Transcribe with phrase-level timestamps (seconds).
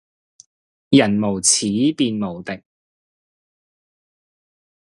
[0.89, 2.63] 人無恥便無敵